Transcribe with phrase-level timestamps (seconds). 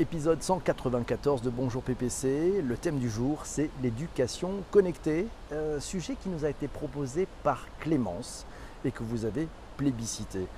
[0.00, 2.60] Épisode 194 de Bonjour PPC.
[2.66, 7.64] Le thème du jour, c'est l'éducation connectée, un sujet qui nous a été proposé par
[7.78, 8.44] Clémence
[8.84, 9.46] et que vous avez
[9.76, 10.48] plébiscité.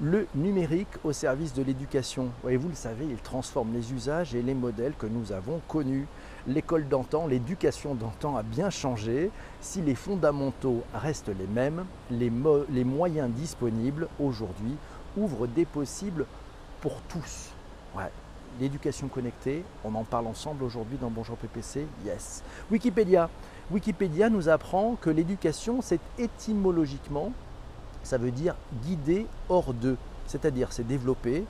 [0.00, 2.30] Le numérique au service de l'éducation.
[2.48, 6.06] Et vous le savez, il transforme les usages et les modèles que nous avons connus.
[6.46, 9.30] L'école d'antan, l'éducation d'antan a bien changé.
[9.60, 14.74] Si les fondamentaux restent les mêmes, les, moyens disponibles aujourd'hui
[15.18, 16.24] ouvrent des possibles
[16.80, 17.52] pour tous.
[18.60, 22.42] L'éducation connectée, on en parle ensemble aujourd'hui dans Bonjour PPC, yes.
[22.70, 23.28] Wikipédia.
[23.70, 27.32] Wikipédia nous apprend que l'éducation, c'est étymologiquement,
[28.02, 29.96] ça veut dire guider hors d'eux,
[30.26, 31.44] c'est-à-dire c'est développer,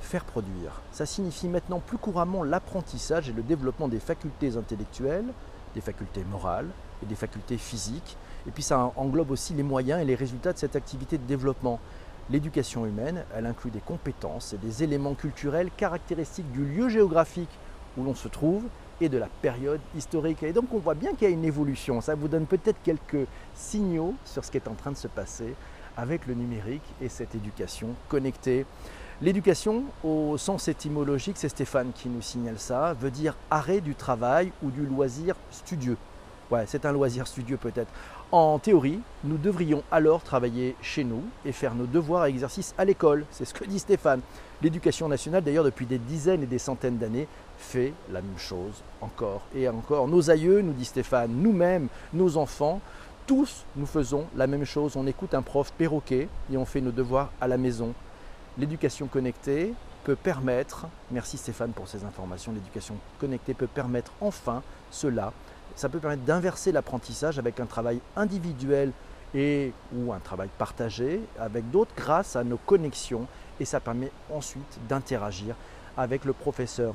[0.00, 0.82] faire produire.
[0.92, 5.32] Ça signifie maintenant plus couramment l'apprentissage et le développement des facultés intellectuelles,
[5.74, 6.68] des facultés morales
[7.02, 8.16] et des facultés physiques.
[8.46, 11.80] Et puis ça englobe aussi les moyens et les résultats de cette activité de développement.
[12.28, 17.56] L'éducation humaine, elle inclut des compétences et des éléments culturels caractéristiques du lieu géographique
[17.96, 18.64] où l'on se trouve
[19.00, 20.42] et de la période historique.
[20.42, 22.00] Et donc on voit bien qu'il y a une évolution.
[22.00, 25.54] Ça vous donne peut-être quelques signaux sur ce qui est en train de se passer
[25.96, 28.66] avec le numérique et cette éducation connectée.
[29.22, 34.52] L'éducation, au sens étymologique, c'est Stéphane qui nous signale ça, veut dire arrêt du travail
[34.62, 35.96] ou du loisir studieux.
[36.50, 37.90] Ouais, c'est un loisir studieux peut-être.
[38.32, 42.84] En théorie, nous devrions alors travailler chez nous et faire nos devoirs et exercices à
[42.84, 43.24] l'école.
[43.30, 44.20] C'est ce que dit Stéphane.
[44.62, 49.42] L'éducation nationale, d'ailleurs, depuis des dizaines et des centaines d'années, fait la même chose encore
[49.54, 50.08] et encore.
[50.08, 52.80] Nos aïeux, nous dit Stéphane, nous-mêmes, nos enfants,
[53.28, 54.96] tous nous faisons la même chose.
[54.96, 57.94] On écoute un prof perroquet et on fait nos devoirs à la maison.
[58.58, 65.32] L'éducation connectée peut permettre, merci Stéphane pour ces informations, l'éducation connectée peut permettre enfin cela
[65.76, 68.92] ça peut permettre d'inverser l'apprentissage avec un travail individuel
[69.34, 73.26] et ou un travail partagé avec d'autres grâce à nos connexions
[73.60, 75.54] et ça permet ensuite d'interagir
[75.96, 76.94] avec le professeur.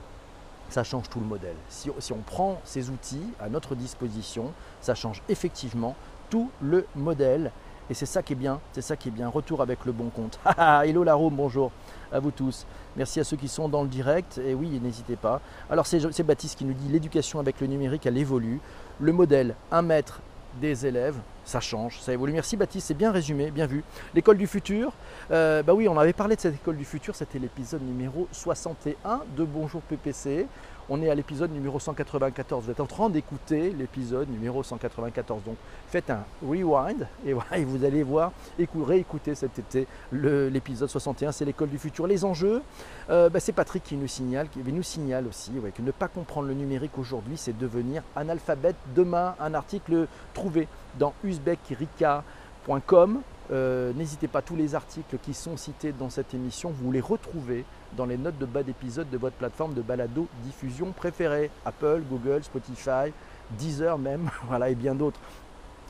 [0.70, 1.56] Ça change tout le modèle.
[1.70, 5.96] Si, si, on prend ces outils à notre disposition, ça change effectivement
[6.30, 7.52] tout le modèle
[7.92, 9.28] et c'est ça qui est bien, c'est ça qui est bien.
[9.28, 10.40] Retour avec le bon compte.
[10.58, 11.72] Hello Larome, bonjour
[12.14, 12.66] à vous tous.
[12.96, 14.40] Merci à ceux qui sont dans le direct.
[14.46, 15.42] Et oui, n'hésitez pas.
[15.70, 18.62] Alors c'est Baptiste qui nous dit l'éducation avec le numérique, elle évolue.
[19.02, 20.22] Le modèle, un mètre
[20.62, 22.32] des élèves, ça change, ça évolue.
[22.32, 23.84] Merci Baptiste, c'est bien résumé, bien vu.
[24.16, 24.94] L'école du futur,
[25.32, 29.24] euh, bah oui, on avait parlé de cette école du futur, c'était l'épisode numéro 61
[29.36, 30.48] de Bonjour PPC.
[30.94, 32.66] On est à l'épisode numéro 194.
[32.66, 35.42] Vous êtes en train d'écouter l'épisode numéro 194.
[35.46, 35.56] Donc
[35.88, 41.32] faites un rewind et, vous allez voir, réécouter cet été l'épisode 61.
[41.32, 42.08] C'est l'école du futur.
[42.08, 42.62] Les enjeux,
[43.10, 46.50] euh, bah, c'est Patrick qui nous signale, qui nous signale aussi que ne pas comprendre
[46.50, 49.36] le numérique aujourd'hui, c'est devenir analphabète demain.
[49.40, 50.68] Un article trouvé
[51.00, 56.92] dans uzbekirika.com euh, n'hésitez pas, tous les articles qui sont cités dans cette émission, vous
[56.92, 57.66] les retrouvez
[57.98, 61.50] dans les notes de bas d'épisode de votre plateforme de balado diffusion préférée.
[61.66, 63.14] Apple, Google, Spotify,
[63.58, 65.20] Deezer même, voilà, et bien d'autres.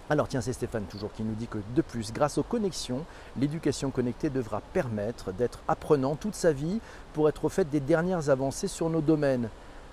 [0.09, 3.06] Alors tiens, c'est Stéphane toujours qui nous dit que de plus, grâce aux connexions,
[3.38, 6.81] l'éducation connectée devra permettre d'être apprenant toute sa vie
[7.13, 9.47] pour être au fait des dernières avancées sur nos domaines.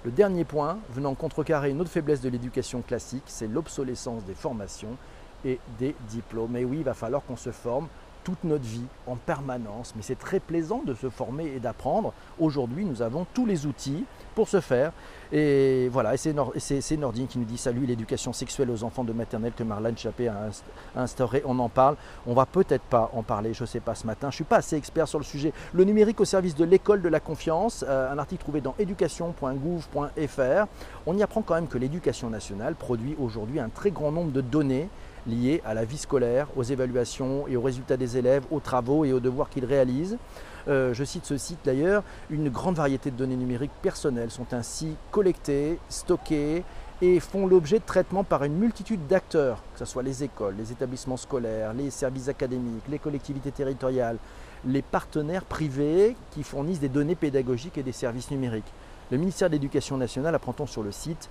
[0.05, 4.97] Le dernier point, venant contrecarrer une autre faiblesse de l'éducation classique, c'est l'obsolescence des formations
[5.45, 6.57] et des diplômes.
[6.57, 7.87] Et oui, il va falloir qu'on se forme
[8.29, 9.95] toute notre vie en permanence.
[9.97, 12.13] Mais c'est très plaisant de se former et d'apprendre.
[12.39, 14.93] Aujourd'hui, nous avons tous les outils pour se faire.
[15.33, 19.55] Et voilà, et c'est Nordine qui nous dit salut l'éducation sexuelle aux enfants de maternelle
[19.57, 20.51] que Marlène Chappé a
[20.95, 21.43] instauré.
[21.47, 21.97] On en parle.
[22.27, 24.27] On va peut-être pas en parler, je ne sais pas ce matin.
[24.29, 25.55] Je ne suis pas assez expert sur le sujet.
[25.73, 30.67] Le numérique au service de l'école de la confiance, euh, un article trouvé dans éducation.gouv.fr.
[31.07, 34.43] On y apprend quand même que l'éducation nationale produit aujourd'hui un très grand nombre de
[34.43, 34.91] données
[35.29, 39.13] liées à la vie scolaire, aux évaluations et aux résultats des élèves, aux travaux et
[39.13, 40.19] aux devoirs qu'ils réalisent.
[40.67, 44.97] Euh, je cite ce site d'ailleurs, une grande variété de données numériques personnelles sont ainsi
[45.11, 46.65] collectées, stockées
[47.01, 50.73] et font l'objet de traitement par une multitude d'acteurs, que ce soit les écoles, les
[50.73, 54.19] établissements scolaires, les services académiques, les collectivités territoriales,
[54.67, 58.73] les partenaires privés qui fournissent des données pédagogiques et des services numériques.
[59.11, 61.31] Le ministère de l'Éducation nationale apprend-on sur le site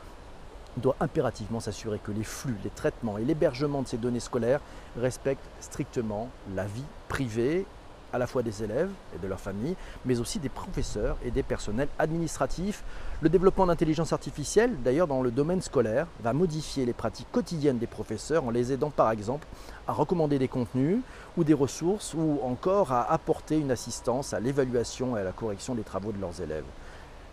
[0.77, 4.61] doit impérativement s'assurer que les flux, les traitements et l'hébergement de ces données scolaires
[4.97, 7.65] respectent strictement la vie privée
[8.13, 9.75] à la fois des élèves et de leurs familles,
[10.05, 12.83] mais aussi des professeurs et des personnels administratifs.
[13.21, 17.87] Le développement d'intelligence artificielle, d'ailleurs dans le domaine scolaire, va modifier les pratiques quotidiennes des
[17.87, 19.47] professeurs en les aidant par exemple
[19.87, 20.99] à recommander des contenus
[21.37, 25.75] ou des ressources ou encore à apporter une assistance à l'évaluation et à la correction
[25.75, 26.65] des travaux de leurs élèves.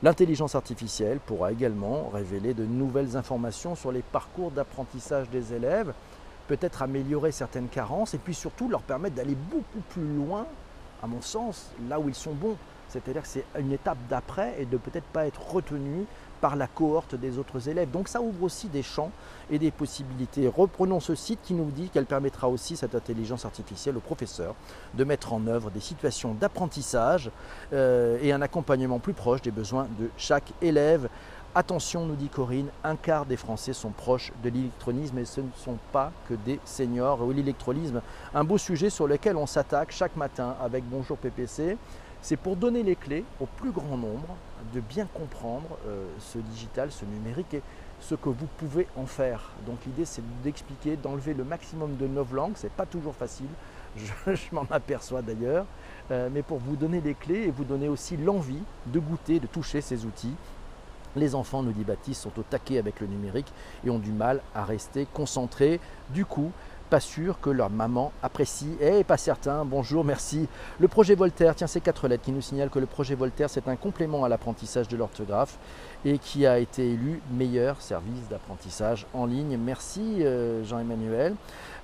[0.05, 5.95] L'intelligence artificielle pourra également révéler de nouvelles informations sur les parcours d'apprentissage des élèves,
[6.47, 10.47] peut-être améliorer certaines carences et puis surtout leur permettre d'aller beaucoup plus loin,
[11.03, 12.59] à mon sens, là où ils sont bons.
[12.95, 16.07] C'est-à-dire que c'est une étape d'après et de peut-être pas être retenu
[16.41, 17.91] par la cohorte des autres élèves.
[17.91, 19.11] Donc ça ouvre aussi des champs
[19.51, 20.47] et des possibilités.
[20.47, 24.55] Reprenons ce site qui nous dit qu'elle permettra aussi, cette intelligence artificielle, aux professeurs
[24.95, 27.31] de mettre en œuvre des situations d'apprentissage
[27.73, 31.09] euh, et un accompagnement plus proche des besoins de chaque élève.
[31.57, 35.51] Attention, nous dit Corinne, un quart des Français sont proches de l'électronisme et ce ne
[35.57, 37.25] sont pas que des seniors.
[37.33, 38.03] l'électronisme,
[38.35, 41.79] un beau sujet sur lequel on s'attaque chaque matin avec Bonjour PPC.
[42.25, 44.35] C'est pour donner les clés au plus grand nombre
[44.73, 47.63] de bien comprendre euh, ce digital, ce numérique et
[48.01, 49.51] ce que vous pouvez en faire.
[49.67, 52.57] Donc l'idée c'est d'expliquer, d'enlever le maximum de novlangues.
[52.57, 53.51] Ce n'est pas toujours facile,
[53.99, 55.67] je, m'en aperçois d'ailleurs,
[56.11, 59.47] euh, mais pour vous donner les clés et vous donner aussi l'envie de goûter, de
[59.47, 60.35] toucher ces outils
[61.17, 63.53] les enfants, nous dit Baptiste, sont au taquet avec le numérique
[63.85, 65.81] et ont du mal à rester concentrés.
[66.11, 66.51] Du coup,
[66.91, 68.77] pas sûr que leur maman apprécie.
[68.81, 69.65] Eh, pas certain.
[69.65, 70.49] Bonjour, merci.
[70.79, 73.69] Le projet Voltaire, tiens, ces quatre lettres qui nous signalent que le projet Voltaire, c'est
[73.69, 75.59] un complément à l'apprentissage de l'orthographe
[76.05, 79.57] et qui a été élu meilleur service d'apprentissage en ligne.
[79.57, 81.35] Merci euh, Jean-Emmanuel.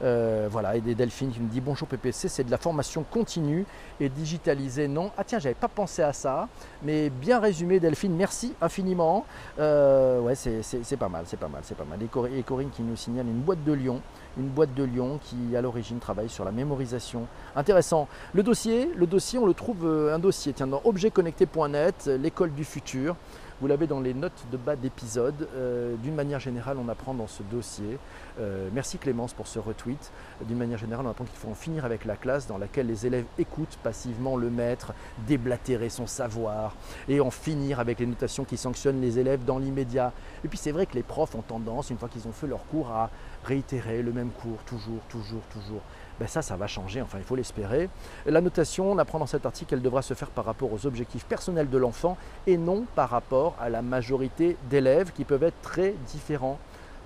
[0.03, 3.67] Euh, voilà, et des Delphine qui nous dit bonjour PPC, c'est de la formation continue
[3.99, 4.89] et digitalisée.
[4.89, 6.49] Non, ah tiens, j'avais pas pensé à ça,
[6.83, 9.27] mais bien résumé Delphine, merci infiniment.
[9.59, 11.99] Euh, ouais, c'est pas mal, c'est pas mal, c'est pas mal.
[12.03, 14.01] Et Corinne qui nous signale une boîte de Lyon,
[14.39, 14.90] une boîte de Lyon
[15.23, 17.27] qui à l'origine travaille sur la mémorisation.
[17.57, 18.09] Intéressant.
[18.33, 23.17] Le dossier, le dossier, on le trouve un dossier, tiens, dans objectconnecté.net, l'école du futur.
[23.61, 25.47] Vous l'avez dans les notes de bas d'épisode.
[25.55, 27.99] Euh, d'une manière générale, on apprend dans ce dossier.
[28.41, 30.11] Euh, merci Clémence pour ce retweet.
[30.47, 33.07] D'une manière générale, on apprend qu'il faut en finir avec la classe dans laquelle les
[33.07, 34.95] élèves écoutent passivement le maître,
[35.29, 36.75] déblatérer son savoir
[37.07, 40.15] et en finir avec les notations qui sanctionnent les élèves dans l'immédiat.
[40.43, 42.65] Et puis c'est vrai que les profs ont tendance, une fois qu'ils ont fait leur
[42.65, 43.11] cours, à
[43.45, 45.81] réitérer le même cours, toujours, toujours, toujours.
[46.19, 47.89] Ben ça, ça va changer, enfin il faut l'espérer.
[48.27, 51.25] La notation, on apprend dans cet article qu'elle devra se faire par rapport aux objectifs
[51.25, 55.95] personnels de l'enfant et non par rapport à la majorité d'élèves qui peuvent être très
[56.07, 56.59] différents.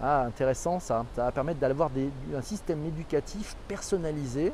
[0.02, 1.04] Ah, intéressant ça.
[1.14, 1.90] Ça va permettre d'avoir
[2.36, 4.52] un système éducatif personnalisé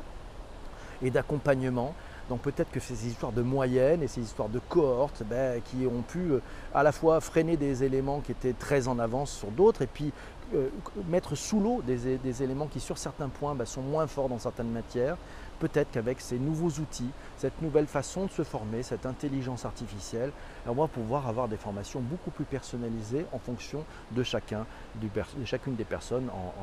[1.01, 1.95] et d'accompagnement.
[2.29, 6.01] Donc peut-être que ces histoires de moyenne et ces histoires de cohortes ben, qui ont
[6.01, 6.41] pu euh,
[6.73, 10.13] à la fois freiner des éléments qui étaient très en avance sur d'autres et puis
[10.53, 10.69] euh,
[11.07, 14.71] mettre sous l'eau des, éléments qui sur certains points bah, sont moins forts dans certaines
[14.71, 15.17] matières,
[15.59, 20.31] peut-être qu'avec ces nouveaux outils, cette nouvelle façon de se former, cette intelligence artificielle,
[20.65, 24.65] on va pouvoir avoir des formations beaucoup plus personnalisées en fonction de chacun,
[24.95, 25.09] de
[25.45, 26.53] chacune des personnes en,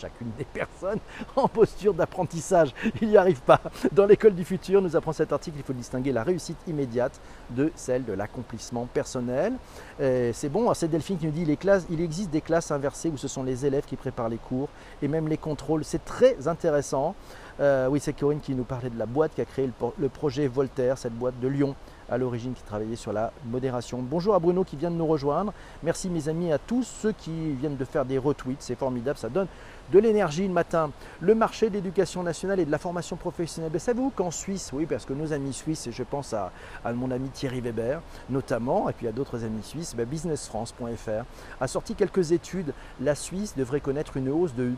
[0.00, 0.98] chacune des personnes
[1.36, 2.74] en posture d'apprentissage.
[3.00, 3.60] Il n'y arrive pas.
[3.92, 7.20] Dans l'école du futur, nous apprend cet article, il faut distinguer la réussite immédiate
[7.50, 9.54] de celle de l'accomplissement personnel.
[9.98, 13.16] C'est bon, c'est Delphine qui nous dit les classes, il existe des classes inversées où
[13.16, 14.68] ce sont les élèves qui préparent les cours
[15.00, 15.84] et même les contrôles.
[15.84, 17.14] C'est très intéressant.
[17.60, 20.46] Euh, oui, c'est Corinne qui nous parlait de la boîte qui a créé le projet
[20.46, 21.74] Voltaire, cette boîte de Lyon
[22.12, 24.02] à l'origine qui travaillait sur la modération.
[24.02, 25.54] Bonjour à Bruno qui vient de nous rejoindre.
[25.82, 28.58] Merci mes amis à tous ceux qui viennent de faire des retweets.
[28.60, 29.46] C'est formidable, ça donne
[29.90, 30.90] de l'énergie le matin.
[31.20, 33.72] Le marché de l'éducation nationale et de la formation professionnelle.
[33.72, 36.52] Ben, savez-vous qu'en Suisse, oui, parce que nos amis suisses, et je pense à,
[36.92, 41.24] mon ami Thierry Weber notamment, et puis à d'autres amis suisses, ben, businessfrance.fr
[41.60, 42.74] a sorti quelques études.
[43.00, 44.72] La Suisse devrait connaître une hausse de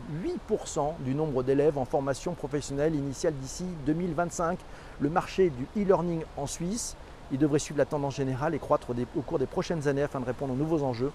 [0.49, 4.57] 8% du nombre d'élèves en formation professionnelle initiale d'ici 2025.
[5.01, 6.95] Le marché du e-learning en Suisse
[7.31, 10.25] il devrait suivre la tendance générale et croître au cours des prochaines années afin de
[10.25, 11.11] répondre aux nouveaux enjeux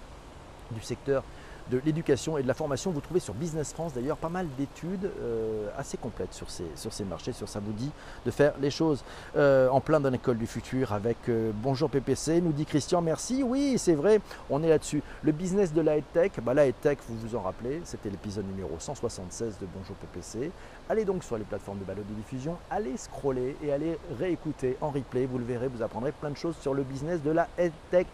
[0.71, 1.23] du secteur
[1.71, 2.91] de l'éducation et de la formation.
[2.91, 6.93] Vous trouvez sur Business France d'ailleurs pas mal d'études euh, assez complètes sur ces, sur
[6.93, 7.91] ces marchés, sur ça vous dit
[8.27, 9.05] de faire les choses
[9.37, 13.43] euh, en plein dans l'école du futur avec euh, Bonjour PPC, nous dit Christian, merci,
[13.43, 15.03] oui c'est vrai, on est là-dessus.
[15.23, 18.77] Le business de la tech, bah, la tech, vous vous en rappelez, c'était l'épisode numéro
[18.79, 20.51] 176 de Bonjour PPC.
[20.89, 24.91] Allez donc sur les plateformes de balade de diffusion, allez scroller et allez réécouter en
[24.91, 27.49] replay, vous le verrez, vous apprendrez plein de choses sur le business de la
[27.91, 28.07] tech.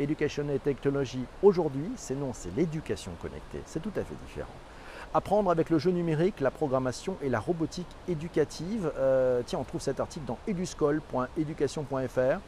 [0.00, 3.60] Education et Technologie aujourd'hui, c'est non, c'est l'éducation connectée.
[3.66, 4.48] C'est tout à fait différent.
[5.12, 8.92] Apprendre avec le jeu numérique, la programmation et la robotique éducative.
[8.96, 12.38] Euh, tiens, on trouve cet article dans eduscol.education.fr.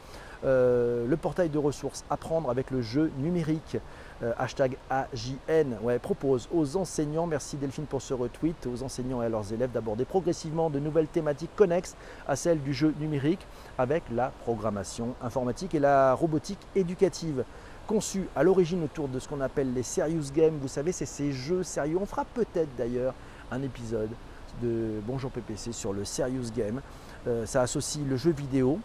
[0.45, 3.77] Euh, le portail de ressources Apprendre avec le jeu numérique.
[4.23, 9.29] Euh, hashtag AJN, propose aux enseignants, merci Delphine pour ce retweet, aux enseignants et à
[9.29, 11.97] leurs élèves d'aborder progressivement de nouvelles thématiques connexes
[12.29, 13.45] à celles du jeu numérique
[13.77, 17.43] avec la programmation informatique et la robotique éducative
[17.87, 20.57] conçus à l'origine autour de ce qu'on appelle les serious games.
[20.61, 21.97] Vous savez, c'est ces jeux sérieux.
[21.99, 23.13] On fera peut-être d'ailleurs
[23.51, 24.09] un épisode
[24.61, 26.81] de Bonjour PPC sur le serious game.
[27.27, 28.79] Euh, ça associe le jeu vidéo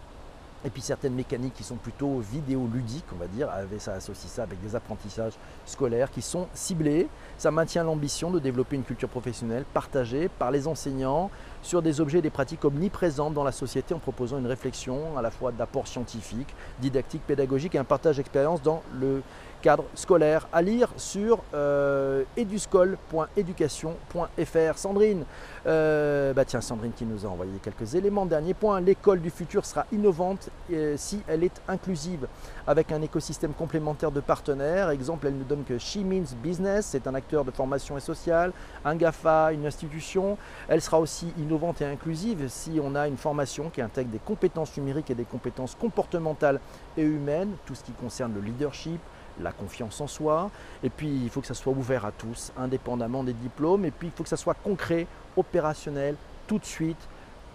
[0.64, 3.48] et puis certaines mécaniques qui sont plutôt vidéoludiques, on va dire,
[3.78, 5.34] ça associe ça avec des apprentissages
[5.64, 7.08] scolaires qui sont ciblés.
[7.36, 11.30] Ça maintient l'ambition de développer une culture professionnelle partagée par les enseignants
[11.62, 15.22] sur des objets et des pratiques omniprésentes dans la société en proposant une réflexion à
[15.22, 19.22] la fois d'apport scientifique, didactique, pédagogique et un partage d'expérience dans le
[19.60, 24.78] cadre scolaire à lire sur euh, eduscol.education.fr.
[24.78, 25.24] Sandrine,
[25.66, 28.26] euh, bah tiens Sandrine qui nous a envoyé quelques éléments.
[28.26, 32.26] Dernier point, l'école du futur sera innovante euh, si elle est inclusive
[32.66, 34.90] avec un écosystème complémentaire de partenaires.
[34.90, 38.52] Exemple, elle nous donne que She Means Business, c'est un acteur de formation et sociale,
[38.84, 40.38] un GAFA, une institution.
[40.68, 44.76] Elle sera aussi innovante et inclusive si on a une formation qui intègre des compétences
[44.76, 46.60] numériques et des compétences comportementales
[46.96, 49.00] et humaines, tout ce qui concerne le leadership,
[49.40, 50.50] la confiance en soi.
[50.82, 53.84] Et puis, il faut que ça soit ouvert à tous, indépendamment des diplômes.
[53.84, 56.16] Et puis, il faut que ça soit concret, opérationnel,
[56.46, 57.08] tout de suite,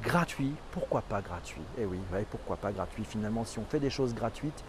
[0.03, 0.53] gratuit.
[0.71, 1.61] Pourquoi pas gratuit?
[1.79, 1.97] Eh oui,
[2.29, 3.03] pourquoi pas gratuit?
[3.03, 4.63] Finalement, si on fait des choses gratuites,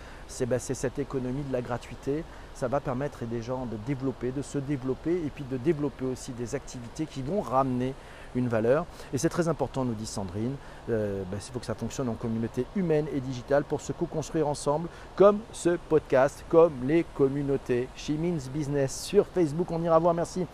[0.46, 2.24] ben, c'est cette économie de la gratuité.
[2.54, 6.32] Ça va permettre des gens de développer, de se développer et puis de développer aussi
[6.32, 7.94] des activités qui vont ramener
[8.34, 8.86] une valeur.
[9.12, 10.54] Et c'est très important, nous dit Sandrine,
[10.90, 14.48] euh, ben, il faut que ça fonctionne en communauté humaine et digitale pour se co-construire
[14.48, 17.88] ensemble, comme ce podcast, comme les communautés.
[17.96, 20.46] She Means Business sur Facebook, on ira voir, merci.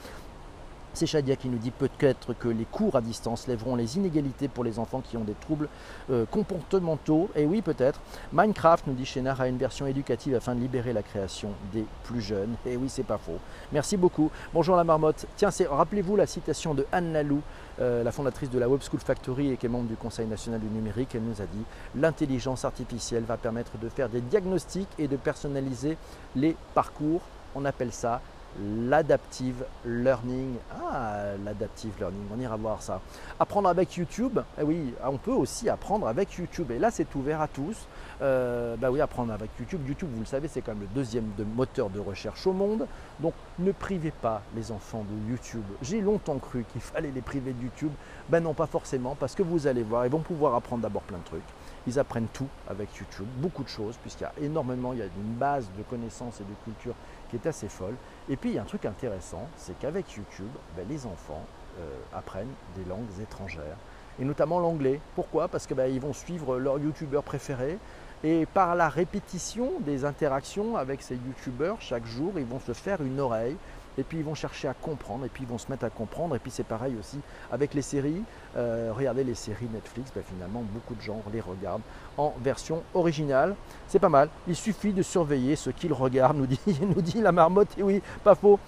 [0.92, 4.64] C'est Shadia qui nous dit peut-être que les cours à distance lèveront les inégalités pour
[4.64, 5.68] les enfants qui ont des troubles
[6.10, 7.30] euh, comportementaux.
[7.36, 8.00] Et oui, peut-être.
[8.32, 12.20] Minecraft, nous dit Chénard, a une version éducative afin de libérer la création des plus
[12.20, 12.56] jeunes.
[12.66, 13.38] Et oui, c'est pas faux.
[13.72, 14.30] Merci beaucoup.
[14.52, 15.26] Bonjour la marmotte.
[15.36, 17.40] Tiens, rappelez-vous la citation de Anne Lalou,
[17.80, 20.58] euh, la fondatrice de la Web School Factory et qui est membre du Conseil national
[20.58, 21.14] du numérique.
[21.14, 25.96] Elle nous a dit l'intelligence artificielle va permettre de faire des diagnostics et de personnaliser
[26.34, 27.22] les parcours.
[27.54, 28.20] On appelle ça
[28.58, 30.56] l'adaptive learning.
[30.82, 33.00] Ah, l'adaptive learning, on ira voir ça.
[33.38, 36.70] Apprendre avec YouTube, eh oui, on peut aussi apprendre avec YouTube.
[36.70, 37.86] Et là, c'est ouvert à tous.
[38.22, 39.80] Euh, bah oui, apprendre avec YouTube.
[39.86, 42.86] YouTube, vous le savez, c'est quand même le deuxième moteur de recherche au monde.
[43.20, 45.64] Donc, ne privez pas les enfants de YouTube.
[45.82, 47.92] J'ai longtemps cru qu'il fallait les priver de YouTube.
[48.28, 51.18] Ben non, pas forcément, parce que vous allez voir, ils vont pouvoir apprendre d'abord plein
[51.18, 51.42] de trucs.
[51.86, 55.06] Ils apprennent tout avec YouTube, beaucoup de choses, puisqu'il y a énormément, il y a
[55.06, 56.94] une base de connaissances et de culture
[57.30, 57.94] qui est assez folle.
[58.30, 61.44] Et puis il y a un truc intéressant, c'est qu'avec YouTube, ben, les enfants
[61.80, 63.76] euh, apprennent des langues étrangères,
[64.20, 65.00] et notamment l'anglais.
[65.16, 65.48] Pourquoi?
[65.48, 67.76] Parce qu'ils ben, vont suivre leur youtubeur préféré,
[68.22, 73.02] et par la répétition des interactions avec ces youtubeurs, chaque jour, ils vont se faire
[73.02, 73.56] une oreille
[73.98, 76.36] et puis ils vont chercher à comprendre, et puis ils vont se mettre à comprendre,
[76.36, 77.18] et puis c'est pareil aussi
[77.50, 78.22] avec les séries.
[78.56, 81.82] Euh, regardez les séries Netflix, ben finalement beaucoup de gens les regardent
[82.16, 83.54] en version originale.
[83.88, 87.32] C'est pas mal, il suffit de surveiller ce qu'ils regardent, nous dit, nous dit la
[87.32, 88.58] marmotte, et oui, pas faux.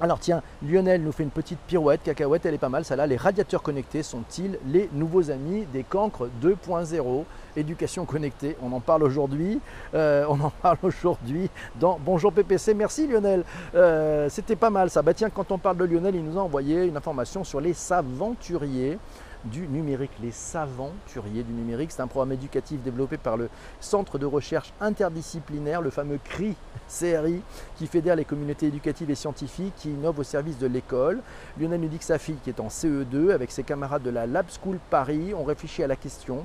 [0.00, 3.04] Alors tiens, Lionel nous fait une petite pirouette, cacahuète, elle est pas mal, ça là.
[3.08, 7.24] Les radiateurs connectés sont-ils les nouveaux amis des cancres 2.0
[7.56, 9.60] Éducation connectée, on en parle aujourd'hui.
[9.94, 11.50] Euh, on en parle aujourd'hui
[11.80, 12.74] dans Bonjour PPC.
[12.74, 13.42] Merci Lionel,
[13.74, 15.02] euh, c'était pas mal ça.
[15.02, 17.74] Bah tiens, quand on parle de Lionel, il nous a envoyé une information sur les
[17.74, 18.98] saventuriers
[19.44, 21.92] du numérique, les saventuriers du numérique.
[21.92, 23.48] C'est un programme éducatif développé par le
[23.80, 26.54] Centre de recherche interdisciplinaire, le fameux CRI,
[26.88, 27.42] CRI,
[27.76, 31.20] qui fédère les communautés éducatives et scientifiques, qui innove au service de l'école.
[31.58, 34.26] Lionel nous dit que sa fille, qui est en CE2, avec ses camarades de la
[34.26, 36.44] Lab School Paris, ont réfléchi à la question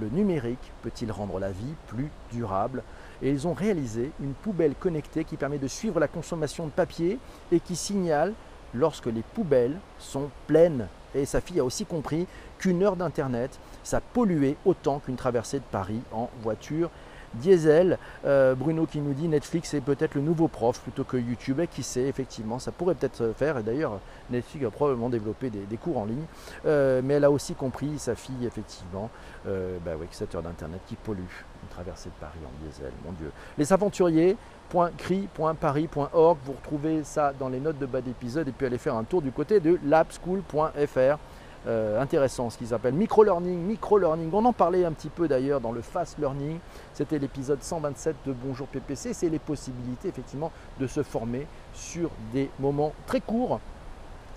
[0.00, 2.82] le numérique peut-il rendre la vie plus durable?
[3.22, 7.18] Et ils ont réalisé une poubelle connectée qui permet de suivre la consommation de papier
[7.52, 8.32] et qui signale
[8.74, 10.88] lorsque les poubelles sont pleines.
[11.14, 12.26] Et sa fille a aussi compris
[12.58, 16.90] qu'une heure d'Internet, ça polluait autant qu'une traversée de Paris en voiture
[17.34, 17.98] diesel.
[18.24, 21.60] Euh, Bruno qui nous dit Netflix est peut-être le nouveau prof plutôt que YouTube.
[21.60, 23.58] Et qui sait, effectivement, ça pourrait peut-être faire.
[23.58, 24.00] Et d'ailleurs,
[24.30, 26.24] Netflix a probablement développé des, cours en ligne.
[26.66, 29.10] Euh, mais elle a aussi compris, sa fille, effectivement,
[29.46, 32.92] euh, bah oui, cette heure d'Internet qui pollue une traversée de Paris en diesel.
[33.04, 33.30] Mon Dieu.
[33.58, 34.36] Les aventuriers
[34.70, 36.38] .cri.paris.org.
[36.44, 39.22] Vous retrouvez ça dans les notes de bas d'épisode et puis allez faire un tour
[39.22, 41.18] du côté de labschool.fr.
[41.66, 44.30] Euh, intéressant, ce qu'ils appellent micro-learning, micro-learning.
[44.32, 46.58] On en parlait un petit peu d'ailleurs dans le fast learning.
[46.92, 49.14] C'était l'épisode 127 de Bonjour PPC.
[49.14, 53.60] C'est les possibilités effectivement de se former sur des moments très courts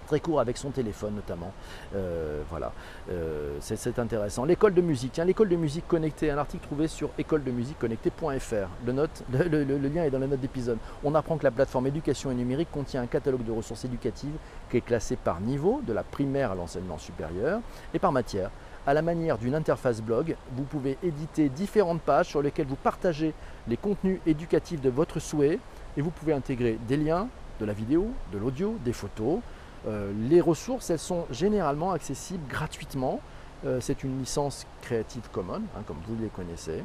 [0.08, 1.54] très court avec son téléphone notamment.
[1.96, 2.72] Euh, voilà,
[3.12, 4.46] euh, c'est intéressant.
[4.46, 8.70] L'école de musique, tiens, l'école de musique connectée, un article trouvé sur écoledemusiqueconnectée.fr.
[8.86, 10.78] Le, note, le, lien est dans la note d'épisode.
[11.04, 14.36] On apprend que la plateforme éducation et numérique contient un catalogue de ressources éducatives
[14.72, 17.60] qui est classé par niveau, de la primaire à l'enseignement supérieur,
[17.94, 18.50] et par matière.
[18.88, 23.34] À la manière d'une interface blog, vous pouvez éditer différentes pages sur lesquelles vous partagez
[23.68, 25.60] les contenus éducatifs de votre souhait
[25.98, 27.28] et vous pouvez intégrer des liens,
[27.60, 29.40] de la vidéo, de l'audio, des photos,
[29.88, 33.20] euh, les ressources, elles sont généralement accessibles gratuitement
[33.66, 36.84] Euh, c'est une licence Creative Commons, hein, comme vous les connaissez.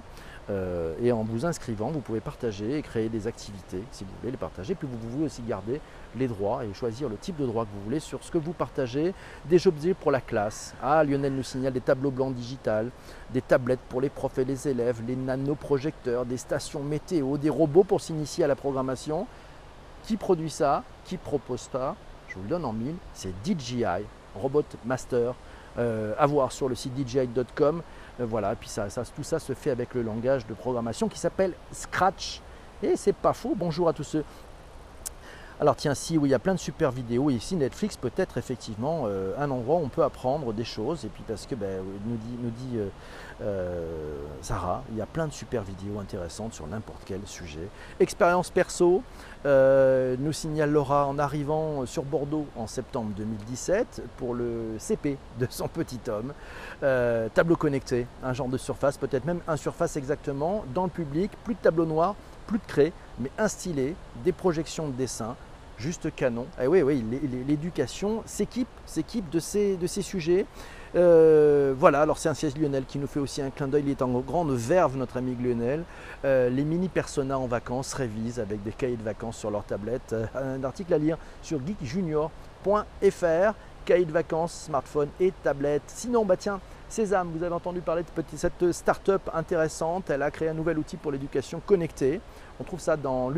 [0.51, 4.33] Euh, et en vous inscrivant, vous pouvez partager et créer des activités si vous voulez
[4.33, 4.75] les partager.
[4.75, 5.81] Puis vous pouvez aussi garder
[6.17, 8.55] les droits et choisir le type de droit que vous voulez sur ce que vous
[8.55, 9.15] partagez.
[9.45, 10.75] Des objets pour la classe.
[10.83, 12.91] Ah, Lionel nous signale des tableaux blancs digitales,
[13.31, 17.85] des tablettes pour les profs et les élèves, les nanoprojecteurs, des stations météo, des robots
[17.85, 19.27] pour s'initier à la programmation.
[20.05, 20.83] Qui produit ça?
[21.05, 21.95] Qui propose ça?
[22.33, 22.97] Je vous le donne en mille.
[23.12, 23.85] C'est DJI,
[24.35, 25.35] Robot Master.
[25.79, 27.83] Euh, à voir sur le site DJI.com.
[28.21, 31.55] Euh, voilà, puis ça, tout ça se fait avec le langage de programmation qui s'appelle
[31.73, 32.41] Scratch.
[32.83, 33.55] Et c'est pas faux.
[33.57, 34.25] Bonjour à tous ceux
[35.62, 38.11] alors tiens, si oui, il y a plein de super vidéos, et ici Netflix peut
[38.16, 41.54] être effectivement euh, un endroit où on peut apprendre des choses, et puis parce que
[41.54, 42.88] ben, nous dit, nous dit euh,
[43.42, 47.69] euh, Sarah, il y a plein de super vidéos intéressantes sur n'importe quel sujet.
[48.00, 49.04] Expérience perso,
[49.45, 55.69] nous signale Laura en arrivant sur Bordeaux en septembre 2017 pour le CP de son
[55.69, 56.33] petit homme.
[56.81, 61.54] tableau connecté, un genre de surface, peut-être même un surface exactement, dans le public, plus
[61.54, 62.16] de tableau noir,
[62.49, 65.37] plus de craie, mais un stylet, des projections de dessin,
[65.79, 66.47] juste canon.
[66.59, 67.05] Et eh oui, oui,
[67.47, 70.47] l'éducation s'équipe, s'équipe de ces, sujets.
[70.95, 73.85] Euh, voilà, alors c'est un siège Lionel qui nous fait aussi un clin d'œil.
[73.87, 75.85] Il est en grande verve, notre ami Lionel.
[76.25, 80.12] Euh, les mini personas en vacances révisent avec des cahiers de vacances sur leur tablette.
[80.12, 83.55] Euh, un article à lire sur geekjunior.fr.
[83.85, 85.83] Cahiers de vacances, smartphone et tablette.
[85.88, 86.61] Sinon, bah tiens,
[86.93, 90.11] Sésame, vous avez entendu parler de cette start-up intéressante.
[90.11, 92.21] Elle a créé un nouvel outil pour l'éducation connectée.
[92.61, 93.31] On trouve ça dans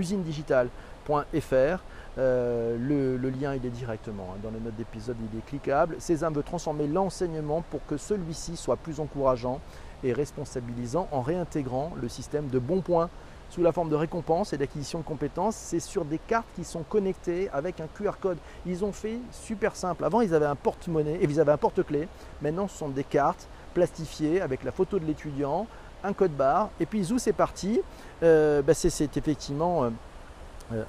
[1.09, 1.83] l'usine-digitale.fr.
[2.17, 4.39] Euh, le, lien il est directement hein.
[4.43, 5.97] dans les notes d'épisode, il est cliquable.
[5.99, 9.61] Sésame veut transformer l'enseignement pour que celui-ci soit plus encourageant
[10.05, 13.11] et responsabilisant en réintégrant le système de bons points
[13.51, 15.57] sous la forme de récompenses et d'acquisition de compétences.
[15.57, 18.39] C'est sur des cartes qui sont connectées avec un QR code.
[18.67, 20.05] Ils ont fait super simple.
[20.05, 22.09] Avant, ils avaient un porte-monnaie et ils avaient un porte-clés.
[22.43, 25.67] Maintenant, ce sont des cartes plastifiées avec la photo de l'étudiant,
[26.03, 26.71] un code barre.
[26.81, 27.81] Et puis, zou, c'est parti.
[28.23, 29.85] Euh, bah, c'est effectivement.
[29.85, 29.91] Euh,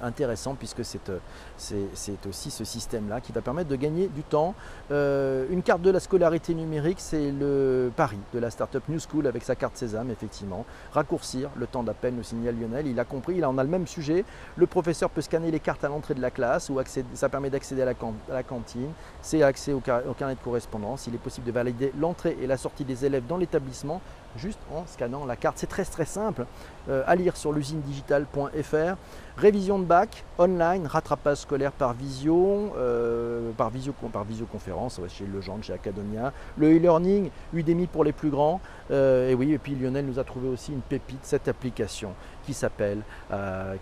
[0.02, 1.18] intéressant puisque euh,
[1.56, 4.54] c'est aussi ce système-là qui va permettre de gagner du temps.
[4.90, 9.26] Euh, une carte de la scolarité numérique, c'est le pari de la startup New School
[9.26, 10.64] avec sa carte Sésame, effectivement.
[10.92, 12.86] Raccourcir le temps d'appel, nous signale Lionel.
[12.86, 14.24] Il a compris, il en a le même sujet.
[14.56, 16.78] Le professeur peut scanner les cartes à l'entrée de la classe ou
[17.14, 17.94] ça permet d'accéder à,
[18.28, 18.90] la cantine.
[19.20, 21.06] C'est accès au carnet de correspondance.
[21.06, 24.00] Il est possible de valider l'entrée et la sortie des élèves dans l'établissement
[24.36, 25.58] juste en scannant la carte.
[25.58, 26.46] C'est très très simple
[26.88, 28.96] euh, à lire sur l'usine-digitale.fr.
[29.36, 35.62] Révision de bac, online, rattrapage scolaire par visio, euh, par, visio par visioconférence chez Legendre,
[35.64, 36.32] chez Academia.
[36.56, 38.60] Le e-learning, Udemy pour les plus grands.
[38.90, 42.54] Euh, et oui, et puis Lionel nous a trouvé aussi une pépite, cette application qui
[42.54, 43.02] s'appelle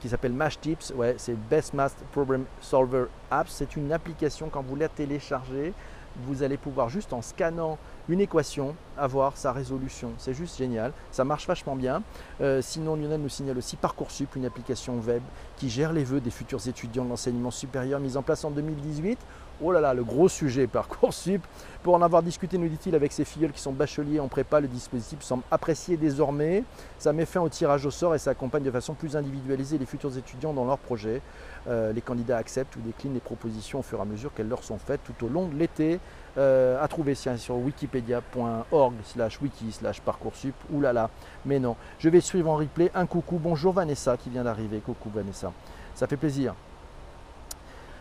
[0.00, 0.92] qui s'appelle Mash Tips.
[0.96, 3.52] Ouais, c'est Best Math Problem Solver Apps.
[3.52, 5.74] C'est une application quand vous la téléchargez,
[6.22, 10.12] vous allez pouvoir juste en scannant une équation, avoir sa résolution.
[10.18, 12.02] C'est juste génial, ça marche vachement bien.
[12.40, 15.22] Euh, sinon, Lionel nous signale aussi Parcoursup, une application web
[15.56, 19.18] qui gère les vœux des futurs étudiants de l'enseignement supérieur mise en place en 2018.
[19.62, 21.40] Oh là là, le gros sujet Parcoursup.
[21.84, 24.66] Pour en avoir discuté, nous dit-il, avec ses filleuls qui sont bacheliers en prépa, le
[24.66, 26.64] dispositif semble apprécié désormais.
[26.98, 29.86] Ça met fin au tirage au sort et ça accompagne de façon plus individualisée les
[29.86, 31.22] futurs étudiants dans leurs projets.
[31.68, 34.64] Euh, les candidats acceptent ou déclinent les propositions au fur et à mesure qu'elles leur
[34.64, 36.00] sont faites tout au long de l'été.
[36.36, 40.54] Euh, à trouver sur wikipedia.org slash wiki slash parcoursup.
[40.72, 41.08] Oulala,
[41.46, 41.76] mais non.
[42.00, 42.90] Je vais suivre en replay.
[42.92, 43.38] Un coucou.
[43.40, 44.80] Bonjour Vanessa qui vient d'arriver.
[44.80, 45.52] Coucou Vanessa.
[45.94, 46.54] Ça fait plaisir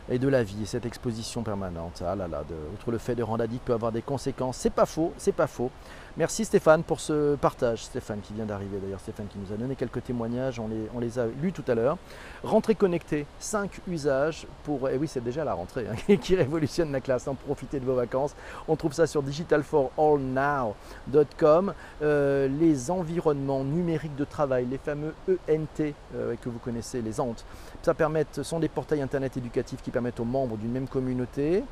[0.10, 2.04] et de la vie et cette exposition permanente.
[2.06, 4.86] Ah là là, outre le fait de rendre addict peut avoir des conséquences, c'est pas
[4.86, 5.72] faux, c'est pas faux.
[6.16, 7.86] Merci Stéphane pour ce partage.
[7.86, 11.26] Stéphane qui vient d'arriver d'ailleurs, Stéphane qui nous a donné quelques témoignages, on les, a
[11.42, 11.98] lus tout à l'heure.
[12.44, 17.02] Rentrée connectée, 5 usages pour, et oui c'est déjà la rentrée hein, qui révolutionne la
[17.02, 18.36] classe, en profitez de vos vacances.
[18.68, 21.74] On trouve ça sur digitalforallnow.com.
[22.04, 25.16] Euh, les environnements numériques de travail, les fameux
[25.50, 27.38] ENT euh, que vous connaissez, les ENT,
[27.82, 31.64] ça permet, sont des portails internet éducatifs qui permettent aux membres d'une même communauté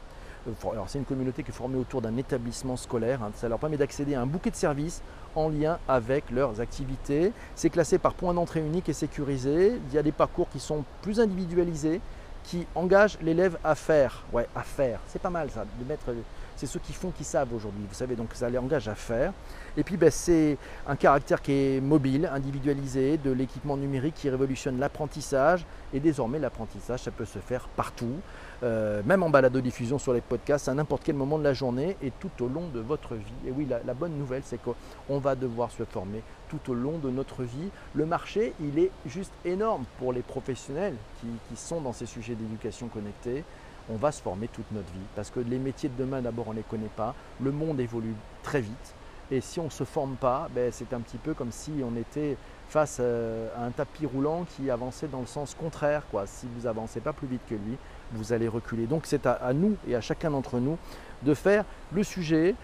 [0.48, 3.22] euh, alors c'est une communauté qui est formée autour d'un établissement scolaire.
[3.24, 3.32] Hein.
[3.36, 5.02] Ça leur permet d'accéder à un bouquet de services
[5.36, 7.32] en lien avec leurs activités.
[7.56, 9.80] C'est classé par point d'entrée unique et sécurisé.
[9.90, 12.02] Il y a des parcours qui sont plus individualisés,
[12.44, 14.24] qui engagent l'élève à faire.
[14.34, 15.00] Ouais, à faire.
[15.08, 16.14] C'est pas mal ça, de mettre.
[16.62, 17.84] C'est ceux qui font qui savent aujourd'hui.
[17.89, 19.34] Vous savez, donc ça les engage à faire.
[19.76, 24.80] Et puis ben, c'est un caractère qui est mobile, individualisé, de l'équipement numérique qui révolutionne
[24.80, 25.65] l'apprentissage.
[25.91, 28.13] Et désormais, l'apprentissage, ça peut se faire partout.
[28.62, 32.12] Euh, même en balado-diffusion sur les podcasts, à n'importe quel moment de la journée et
[32.12, 33.24] tout au long de votre vie.
[33.47, 37.10] Et oui, la, bonne nouvelle, c'est qu'on va devoir se former tout au long de
[37.10, 37.71] notre vie.
[37.95, 42.88] Le marché, il est juste énorme pour les professionnels qui, sont dans ces sujets d'éducation
[42.88, 43.43] connectée.
[43.92, 45.08] On va se former toute notre vie.
[45.16, 47.14] Parce que les métiers de demain, d'abord, on ne les connaît pas.
[47.42, 48.96] Le monde évolue très vite.
[49.30, 51.96] Et si on ne se forme pas, ben, c'est un petit peu comme si on
[51.96, 56.04] était face euh, à un tapis roulant qui avançait dans le sens contraire.
[56.12, 56.26] Quoi.
[56.26, 57.78] Si vous avancez pas plus vite que lui,
[58.14, 58.88] vous allez reculer.
[58.88, 60.78] Donc c'est à, nous et à chacun d'entre nous
[61.24, 62.56] de faire le sujet.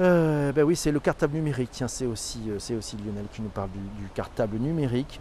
[0.00, 1.70] Euh, ben oui, c'est le cartable numérique.
[1.72, 5.20] Tiens, c'est aussi, euh, c'est aussi Lionel qui nous parle du cartable numérique.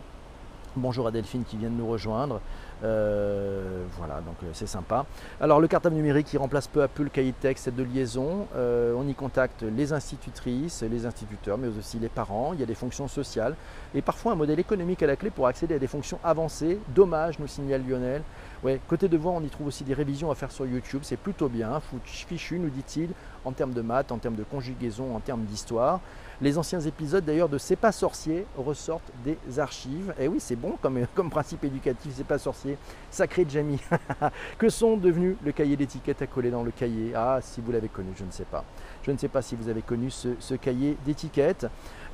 [0.76, 2.40] Bonjour à Delphine qui vient de nous rejoindre.
[2.84, 5.06] Euh, voilà, donc euh, c'est sympa.
[5.42, 8.48] Alors le cartable numérique, il remplace peu à peu le cahier de texte de liaison.
[8.56, 12.52] Euh, on y contacte les institutrices, les instituteurs, mais aussi les parents.
[12.54, 13.56] Il y a des fonctions sociales
[13.96, 16.80] et parfois un modèle économique à la clé pour accéder à des fonctions avancées.
[16.90, 18.22] Dommage, nous signale Lionel.
[18.64, 21.02] Ouais, côté devoir, on y trouve aussi des révisions à faire sur YouTube.
[21.04, 23.10] C'est plutôt bien, fichu, nous dit-il,
[23.48, 26.02] en termes de maths, en termes de conjugaison, en termes d'histoire.
[26.40, 30.14] Les anciens épisodes d'ailleurs de C'est pas sorcier ressortent des archives.
[30.20, 30.78] Et oui, c'est bon
[31.16, 32.78] comme, principe éducatif, C'est pas sorcier.
[33.10, 33.80] Sacré Jamie.
[34.58, 37.14] que sont devenus le cahier d'étiquette à coller dans le cahier?
[37.16, 38.64] Ah, si vous l'avez connu, je ne sais pas.
[39.02, 41.68] Je ne sais pas si vous avez connu ce, cahier d'étiquette.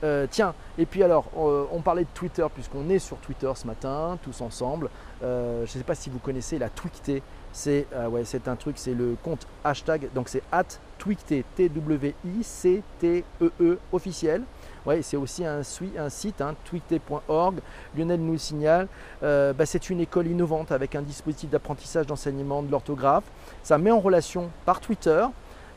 [0.03, 3.65] Euh, tiens, et puis alors, euh, on parlait de Twitter, puisqu'on est sur Twitter ce
[3.65, 4.89] matin, tous ensemble.
[5.23, 7.23] Euh, je ne sais pas si vous connaissez la Twicté.
[7.53, 10.65] C'est ouais, un truc, c'est le compte hashtag, donc c'est at
[10.97, 13.23] Twicté, T-W-I-C-T-E-E
[13.61, 14.41] e, officiel.
[14.87, 17.59] Ouais, c'est aussi un, un site, hein, twicté.org.
[17.95, 18.87] Lionel nous signale,
[19.21, 23.25] bah, c'est une école innovante avec un dispositif d'apprentissage d'enseignement de l'orthographe.
[23.61, 25.23] Ça met en relation par Twitter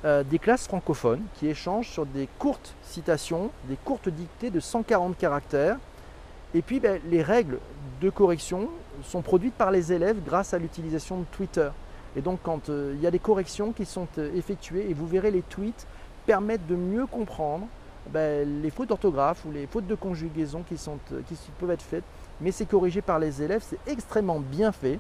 [0.05, 5.17] euh, des classes francophones qui échangent sur des courtes citations, des courtes dictées de 140
[5.17, 5.79] caractères.
[6.55, 7.59] Et puis ben, les règles
[8.01, 8.69] de correction
[9.03, 11.71] sont produites par les élèves grâce à l'utilisation de Twitter.
[12.17, 15.07] Et donc quand euh, il y a des corrections qui sont euh, effectuées, et vous
[15.07, 15.87] verrez les tweets
[16.27, 17.67] permettent de mieux comprendre
[18.11, 20.77] ben, les fautes d'orthographe ou les fautes de conjugaison qui,
[21.59, 22.05] peuvent être faites,
[22.41, 24.99] mais c'est corrigé par les élèves, c'est extrêmement bien fait.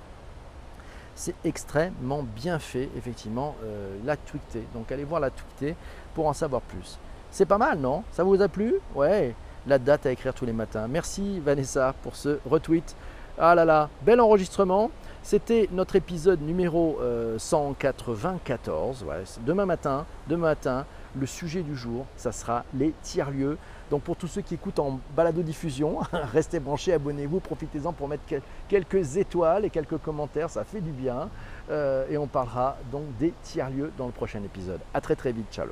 [1.16, 4.64] C'est extrêmement bien fait, effectivement, euh, la tweetée.
[4.74, 5.74] Donc allez voir la tweetée
[6.14, 6.98] pour en savoir plus.
[7.30, 8.04] C'est pas mal, non?
[8.12, 8.74] Ça vous a plu?
[8.94, 9.34] Ouais,
[9.66, 10.86] la date à écrire tous les matins.
[10.88, 12.94] Merci Vanessa pour ce retweet.
[13.38, 14.90] Ah là là, bel enregistrement.
[15.22, 16.98] C'était notre épisode numéro
[17.38, 19.04] 194.
[19.08, 20.86] Euh, demain matin, demain matin,
[21.18, 23.56] le sujet du jour, ça sera les tiers-lieux.
[23.90, 26.00] Donc pour tous ceux qui écoutent en balado-diffusion,
[26.32, 28.24] restez branchés, abonnez-vous, profitez-en pour mettre
[28.68, 31.28] quelques étoiles et quelques commentaires, ça fait du bien.
[31.70, 34.80] Euh, et on parlera donc des tiers-lieux dans le prochain épisode.
[34.92, 35.66] A très très vite, ciao